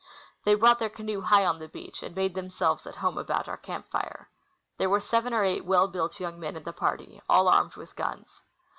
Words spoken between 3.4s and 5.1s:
our camp fire. There were